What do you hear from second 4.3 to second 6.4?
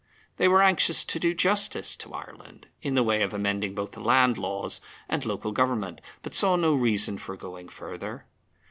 laws and local government, but